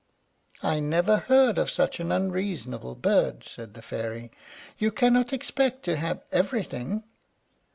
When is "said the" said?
3.43-3.83